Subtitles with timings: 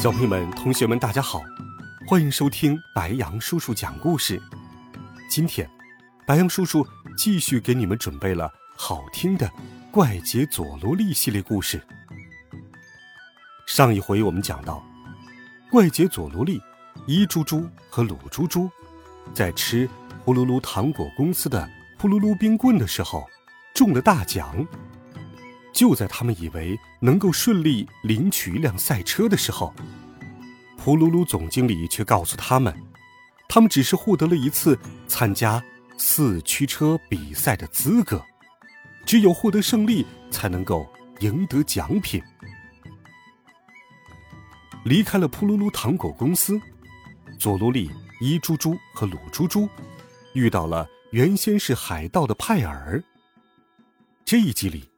[0.00, 1.42] 小朋友们、同学们，大家好，
[2.08, 4.40] 欢迎收听白杨叔叔讲故事。
[5.28, 5.68] 今天，
[6.24, 6.86] 白杨叔叔
[7.18, 9.46] 继续给你们准备了好听的
[9.90, 11.78] 《怪杰佐罗利》系列故事。
[13.66, 14.82] 上一回我们讲到，
[15.70, 16.62] 怪杰佐罗利、
[17.06, 18.70] 伊猪猪和鲁猪猪
[19.34, 19.86] 在吃
[20.24, 23.28] 呼噜噜糖果公司的呼噜噜冰棍的时候
[23.74, 24.66] 中了大奖。
[25.80, 29.74] 就在他们以为能够顺利领取一辆赛车的时候，
[30.76, 32.78] 呼噜噜总经理却告诉他们，
[33.48, 35.64] 他们只是获得了一次参加
[35.96, 38.22] 四驱车比赛的资格，
[39.06, 40.86] 只有获得胜利才能够
[41.20, 42.22] 赢得奖品。
[44.84, 46.60] 离开了噗噜噜糖果公司，
[47.38, 49.66] 佐罗利、伊猪猪和鲁猪猪
[50.34, 53.02] 遇到了原先是海盗的派尔。
[54.26, 54.89] 这一集里。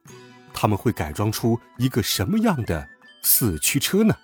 [0.63, 2.87] 他们会改装出一个什么样的
[3.21, 4.15] 四驱车呢？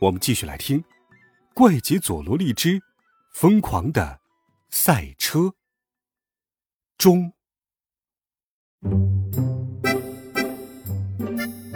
[0.00, 0.80] 我们继续来听
[1.52, 2.80] 《怪杰佐罗利之
[3.32, 4.20] 疯狂的
[4.70, 5.38] 赛车》
[6.96, 7.32] 中。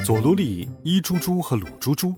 [0.04, 2.14] 佐罗利、伊猪猪和鲁猪猪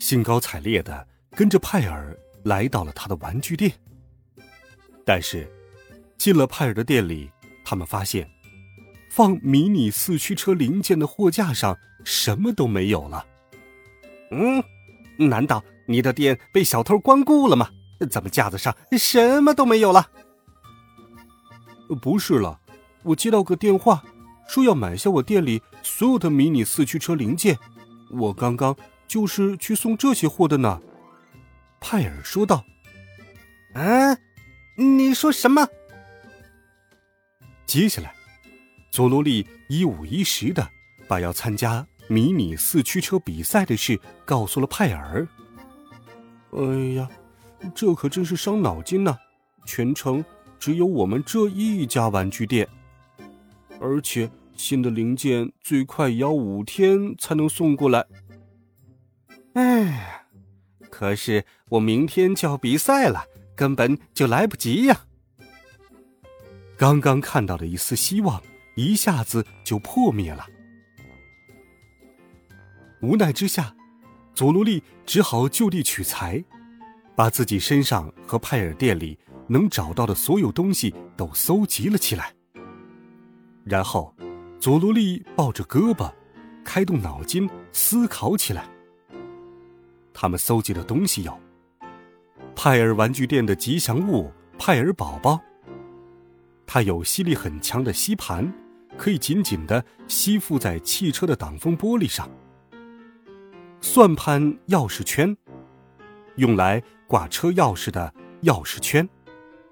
[0.00, 3.70] 兴高采烈的跟着派尔来到了他的玩具店，
[5.04, 5.46] 但是
[6.16, 7.30] 进了派尔的店里，
[7.62, 8.26] 他们发现。
[9.14, 13.26] 放迷你四驱车零件的货架上什么都没有了。
[14.30, 14.64] 嗯，
[15.28, 17.68] 难道你的店被小偷光顾了吗？
[18.10, 20.08] 怎么架子上什么都没有了？
[22.00, 22.58] 不是了，
[23.02, 24.02] 我接到个电话，
[24.48, 27.58] 说要买下我店里所有的迷你四驱车零件。
[28.12, 28.74] 我刚刚
[29.06, 30.80] 就是去送这些货的呢。
[31.82, 32.64] 派尔说道。
[33.74, 34.16] 啊，
[34.78, 35.68] 你说什么？
[37.66, 38.14] 接下来。
[38.92, 40.68] 佐罗利一五一十的
[41.08, 45.26] 把要参加迷你四驱车比赛的事告诉了派尔。
[46.50, 46.62] 哎
[46.94, 47.08] 呀，
[47.74, 49.16] 这可真是伤脑筋呐！
[49.64, 50.22] 全城
[50.60, 52.68] 只有我们这一家玩具店，
[53.80, 58.04] 而且新的零件最快也要五天才能送过来。
[59.54, 60.26] 哎，
[60.90, 63.24] 可是我明天就要比赛了，
[63.56, 65.06] 根本就来不及呀！
[66.76, 68.42] 刚刚看到的一丝希望。
[68.74, 70.46] 一下子就破灭了。
[73.00, 73.74] 无奈之下，
[74.32, 76.42] 佐罗利只好就地取材，
[77.14, 79.18] 把自己身上和派尔店里
[79.48, 82.32] 能找到的所有东西都搜集了起来。
[83.64, 84.14] 然后，
[84.60, 86.12] 佐罗利抱着胳膊，
[86.64, 88.68] 开动脑筋思考起来。
[90.14, 91.38] 他们搜集的东西有：
[92.54, 95.40] 派尔玩具店的吉祥物派尔宝宝，
[96.66, 98.52] 它有吸力很强的吸盘。
[98.96, 102.28] 可以紧紧的吸附在汽车的挡风玻璃上。
[103.80, 105.36] 算盘钥匙圈，
[106.36, 109.08] 用来挂车钥匙的钥匙圈，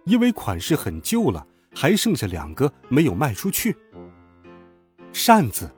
[0.04, 3.76] 因为款式很旧了，还剩下两个没有卖出去。
[5.12, 5.70] 扇子，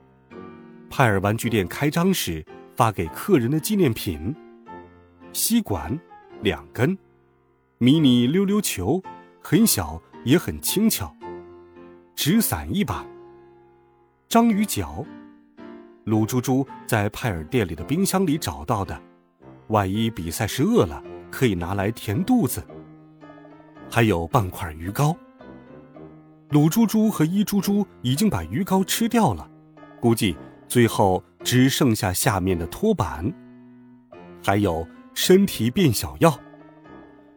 [0.88, 4.34] 派尔玩具店开张时发给客人的纪念品。
[5.32, 5.98] 吸管，
[6.40, 6.96] 两根。
[7.78, 9.02] 迷你溜溜球，
[9.42, 11.14] 很小也很轻巧。
[12.14, 13.04] 纸伞一把。
[14.32, 15.04] 章鱼脚，
[16.04, 18.98] 鲁猪猪在派尔店里的冰箱里找到的，
[19.66, 22.66] 万一比赛时饿了，可以拿来填肚子。
[23.90, 25.14] 还有半块鱼糕。
[26.48, 29.46] 鲁猪猪和伊猪猪已经把鱼糕吃掉了，
[30.00, 30.34] 估计
[30.66, 33.30] 最后只剩下下面的托板。
[34.42, 36.40] 还有身体变小药，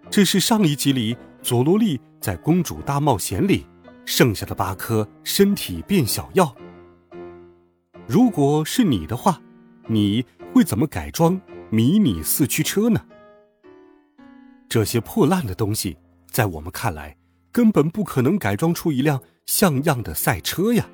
[0.10, 3.68] 这是上一集里佐罗利在《公主大冒险》里
[4.06, 6.56] 剩下的八颗身体变小药。
[8.08, 9.42] 如果是你的话，
[9.88, 10.24] 你
[10.54, 11.42] 会怎么改装
[11.72, 13.04] 迷你四驱车呢？
[14.70, 15.98] 这些破烂的东西，
[16.30, 17.18] 在我们看来，
[17.52, 20.88] 根本不可能改装出一辆像样的赛车呀。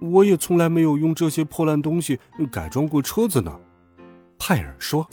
[0.00, 2.18] 我也从来没有用这些破烂东西
[2.50, 3.60] 改装过车子呢。
[4.38, 5.06] 派尔说。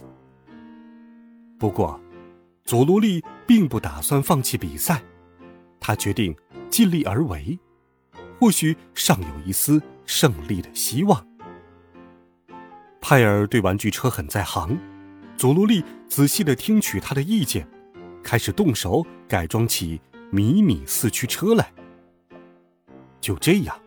[1.59, 2.00] 不过，
[2.63, 5.03] 佐罗利并不打算放弃比赛，
[5.79, 6.33] 他决定
[6.69, 7.59] 尽力而为，
[8.39, 9.81] 或许尚有一丝。
[10.05, 11.25] 胜利的希望。
[13.01, 14.79] 派尔对玩具车很在行，
[15.37, 17.67] 佐罗利仔细的听取他的意见，
[18.23, 21.71] 开始动手改装起迷你四驱车来。
[23.21, 23.79] 就这样，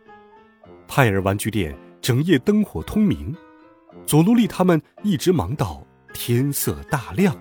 [0.86, 3.36] 派尔玩具店整夜灯火通明，
[4.06, 7.36] 佐罗利他们一直忙到天色大亮。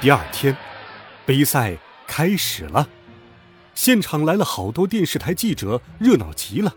[0.00, 0.56] 第二天，
[1.26, 1.76] 杯赛
[2.10, 2.88] 开始了。
[3.72, 6.74] 现场来了好多电视台记者，热闹极了。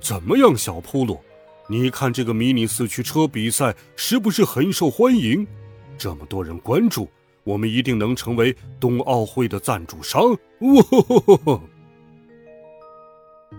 [0.00, 1.20] 怎么样，小铺路？
[1.68, 5.46] 你看这个迷你四驱车比赛是不是很受欢迎？
[5.96, 7.08] 这么多人关注，
[7.44, 10.20] 我们一定能成为冬奥会的赞助商！
[10.32, 11.60] 哇！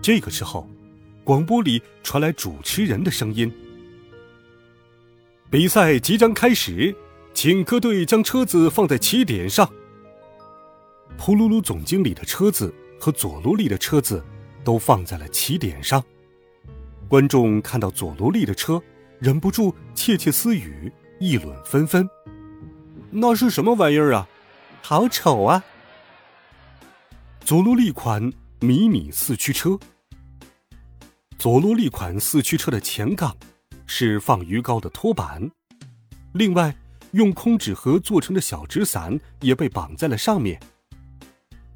[0.02, 0.68] 这个时候，
[1.24, 3.50] 广播里传来主持人的声音
[5.50, 6.94] ：“比赛即将开始，
[7.32, 9.66] 请各队将车子放在起点上。”
[11.18, 14.24] 普鲁鲁总经理的车子和佐罗利的车子
[14.64, 16.02] 都放在了起点上。
[17.08, 18.82] 观众看到佐罗利的车，
[19.18, 22.08] 忍不住窃窃私语，议论纷纷
[23.10, 24.28] ：“那是什么玩意儿啊？
[24.82, 25.62] 好丑啊！”
[27.44, 29.78] 佐罗利款迷你四驱车。
[31.38, 33.36] 佐罗利款四驱车的前杠
[33.86, 35.50] 是放鱼糕的托板，
[36.32, 36.74] 另外
[37.12, 40.60] 用空纸盒做成的小纸伞也被绑在了上面。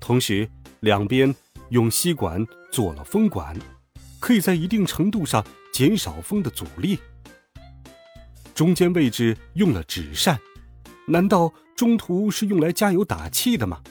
[0.06, 0.49] 同时，
[0.79, 1.35] 两边
[1.70, 3.56] 用吸管做了风管，
[4.20, 7.00] 可以在一定程度上减少风的阻力。
[8.55, 10.38] 中间位置用了纸扇，
[11.08, 13.82] 难道中途是用来加油打气的吗？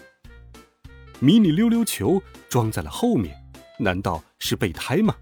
[1.19, 3.35] 迷你溜溜球装在了后面，
[3.77, 5.13] 难道是备胎吗？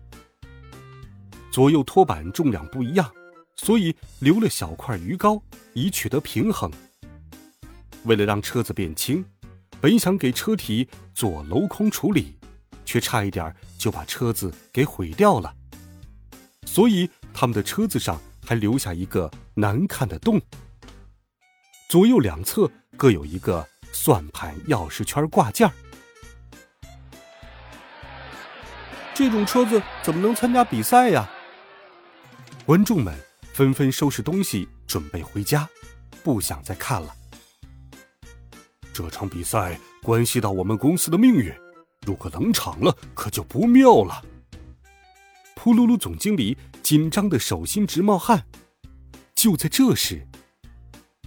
[1.52, 3.12] 左右托板重量不一样，
[3.56, 5.42] 所以留了小块鱼膏
[5.74, 6.72] 以取得平衡。
[8.04, 9.26] 为了让车子变轻。
[9.84, 12.38] 本想给车体做镂空处理，
[12.86, 15.54] 却差一点就把车子给毁掉了。
[16.66, 20.42] 所以他们的车子上还留下一个难看的洞。
[21.90, 25.70] 左右两侧各有一个算盘、钥匙圈挂件
[29.14, 31.30] 这种车子怎么能参加比赛呀？
[32.66, 33.14] 观众们
[33.52, 35.68] 纷纷收拾东西，准备回家，
[36.24, 37.14] 不想再看了。
[38.94, 41.52] 这场比赛关系到我们公司的命运，
[42.06, 44.24] 如果冷场了，可就不妙了。
[45.56, 48.46] 噗噜噜总经理紧张的手心直冒汗。
[49.34, 50.28] 就在这时，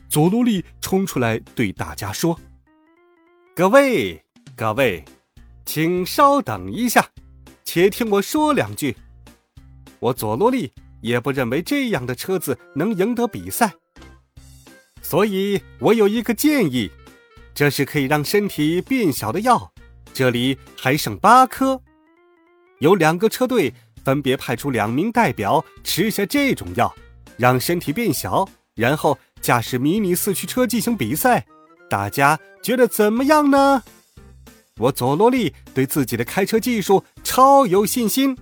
[0.08, 2.38] 佐罗利冲出来对大家说
[3.56, 4.22] ：“各位，
[4.54, 5.04] 各位，
[5.64, 7.10] 请稍等一下，
[7.64, 8.96] 且听我说两句。
[9.98, 13.74] 我佐罗利也不认为这样的车子能赢得比赛，
[15.02, 16.88] 所以我有一个建议。”
[17.56, 19.72] 这是可以让身体变小的药，
[20.12, 21.80] 这里还剩八颗。
[22.80, 23.72] 有两个车队
[24.04, 26.94] 分别派出两名代表吃下这种药，
[27.38, 31.46] 让身体变小，然后驾驶迷你四驱车进行比赛。
[31.88, 33.82] 大家觉得怎么样呢？
[34.76, 38.36] 我佐罗利对自己的开车技术超有信心，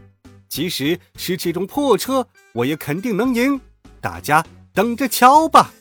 [0.48, 3.60] 即使是这种破车，我也肯定能赢。
[4.00, 5.72] 大家等着瞧吧。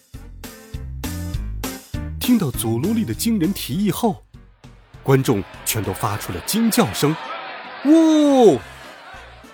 [2.24, 4.24] 听到佐罗利的惊人提议后，
[5.04, 7.14] 观众全都发出了惊叫声。
[7.84, 8.58] 呜！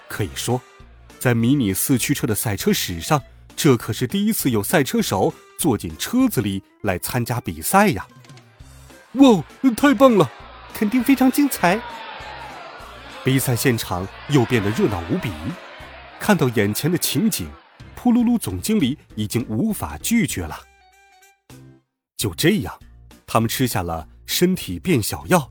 [0.07, 0.61] 可以说，
[1.17, 3.23] 在迷你四驱车的赛车史上，
[3.55, 8.05] 这可是第一次有赛车手坐进车子里来参加比赛呀！
[9.13, 9.43] 哇，
[9.75, 10.29] 太棒了，
[10.71, 11.81] 肯定非常精彩。
[13.23, 15.31] 比赛现场又变得热闹无比。
[16.19, 17.49] 看到眼前的情景，
[17.99, 20.55] 噗噜噜总经理已经无法拒绝了。
[22.19, 22.77] 就这样，
[23.25, 25.47] 他们吃下了身体变小药。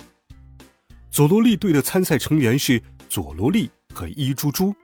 [1.10, 4.74] 佐罗利队的参赛成员是佐罗利和伊猪猪，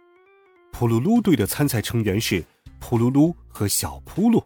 [0.73, 2.43] 普鲁鲁队的参赛成员是
[2.81, 4.43] 普鲁鲁和小扑噜。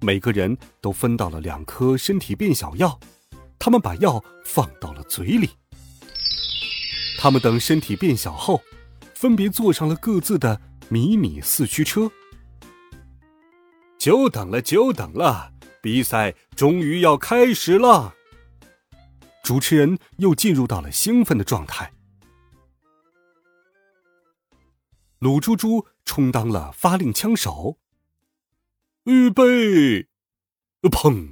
[0.00, 2.98] 每个人都分到了两颗身体变小药，
[3.56, 5.50] 他们把药放到了嘴里。
[7.16, 8.60] 他们等身体变小后，
[9.14, 12.10] 分别坐上了各自的迷你四驱车。
[13.98, 15.49] 久等了，久等了。
[15.82, 18.14] 比赛终于要开始了，
[19.42, 21.92] 主持人又进入到了兴奋的状态。
[25.18, 27.78] 鲁猪猪充当了发令枪手，
[29.04, 29.42] 预备，
[30.82, 31.30] 砰！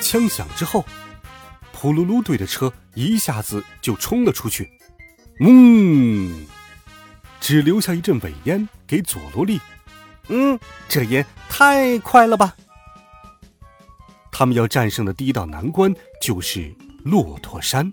[0.00, 0.84] 枪响之后，
[1.72, 4.70] 普鲁鲁队的车一下子就冲了出去，
[5.40, 6.46] 嗯，
[7.40, 9.60] 只留下一阵尾烟给佐罗利。
[10.28, 10.58] 嗯，
[10.88, 12.56] 这也太快了吧！
[14.36, 16.74] 他们要战胜的第一道难关就是
[17.04, 17.88] 骆驼山。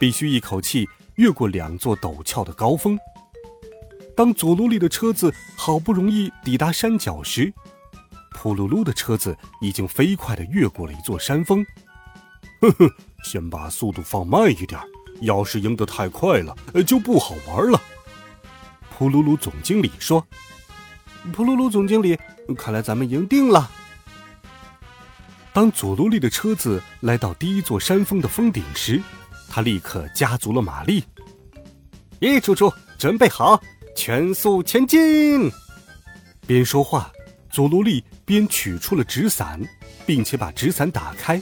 [0.00, 0.84] 必须一口气
[1.14, 2.98] 越过两座陡峭的高峰。
[4.16, 7.52] 当佐罗利的车子好不容易抵达山脚时，
[8.36, 11.64] 噗噜噜的车子已经飞快地越过了一座山峰。
[12.60, 12.90] 呵呵，
[13.22, 14.80] 先把速度放慢一点，
[15.20, 17.80] 要是赢得太快了，就不好玩了。
[18.98, 20.26] 噗噜噜总经理说
[21.32, 22.18] ：“噗噜噜总经理，
[22.58, 23.70] 看来咱们赢定了。”
[25.54, 29.00] 当佐罗利的车子来到第一座山峰的峰顶时，
[29.48, 31.04] 他立刻加足了马力。
[32.18, 33.62] 一猪猪，准备好，
[33.94, 35.48] 全速前进！
[36.44, 37.12] 边说话，
[37.50, 39.62] 佐罗利边取出了纸伞，
[40.04, 41.40] 并且把纸伞打开。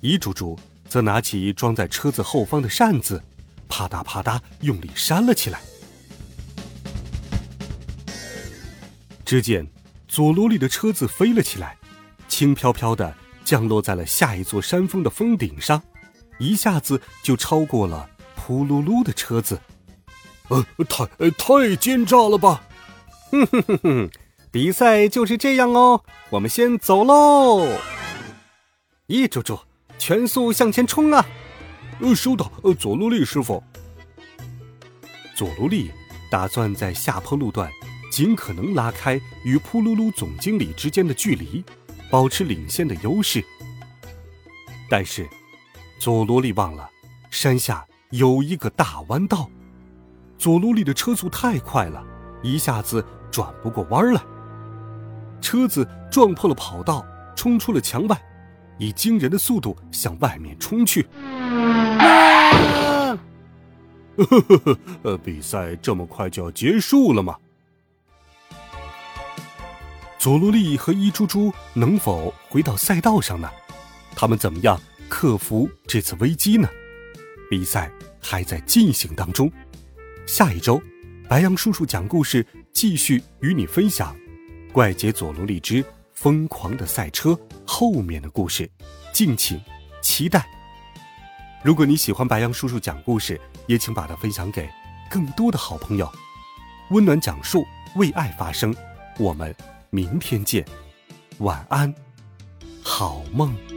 [0.00, 0.58] 一猪猪
[0.88, 3.22] 则拿起装在车子后方的扇子，
[3.68, 5.60] 啪嗒啪嗒用力扇了起来。
[9.24, 9.64] 只见
[10.08, 11.76] 佐罗利的车子飞了起来。
[12.28, 13.12] 轻飘飘的
[13.50, 15.82] 降落在了下一座山峰的峰顶上，
[16.38, 19.60] 一下子就超过了噗噜噜的车子。
[20.50, 22.62] 呃，太太奸诈了吧！
[23.32, 24.10] 哼哼哼哼，
[24.52, 26.00] 比赛就是这样哦。
[26.28, 27.66] 我们先走喽。
[29.08, 29.58] 一猪猪，
[29.98, 31.26] 全速向前冲啊！
[31.98, 32.52] 呃，收到。
[32.62, 33.60] 呃，佐罗利师傅。
[35.34, 35.90] 佐罗利
[36.30, 37.68] 打算在下坡路段
[38.12, 41.64] 尽可能拉开与噗噜噜总经理之间的距离。
[42.10, 43.44] 保持领先的优势，
[44.88, 45.28] 但是
[46.00, 46.90] 佐罗利忘了
[47.30, 49.48] 山下有一个大弯道，
[50.36, 52.04] 佐罗利的车速太快了，
[52.42, 54.20] 一下子转不过弯来，
[55.40, 58.20] 车子撞破了跑道，冲出了墙外，
[58.76, 61.06] 以惊人的速度向外面冲去。
[64.16, 67.36] 呵呵呵，呃，比赛这么快就要结束了吗？
[70.20, 73.50] 佐罗利和伊猪猪能否回到赛道上呢？
[74.14, 76.68] 他们怎么样克服这次危机呢？
[77.48, 79.50] 比赛还在进行当中。
[80.26, 80.78] 下一周，
[81.26, 84.14] 白羊叔叔讲故事继续与你分享
[84.72, 87.30] 《怪杰佐罗利之疯狂的赛车》
[87.66, 88.70] 后面的故事，
[89.14, 89.58] 敬请
[90.02, 90.46] 期待。
[91.64, 94.68] 如果你喜欢白羊叔叔讲故事，也请把它分享给
[95.10, 96.12] 更多的好朋友。
[96.90, 97.64] 温暖讲述，
[97.96, 98.76] 为爱发声。
[99.16, 99.56] 我们。
[99.90, 100.64] 明天见，
[101.38, 101.92] 晚安，
[102.82, 103.69] 好梦。